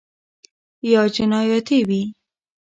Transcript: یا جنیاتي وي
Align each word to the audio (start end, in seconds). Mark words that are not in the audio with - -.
یا 0.91 1.01
جنیاتي 1.15 1.79
وي 1.87 2.01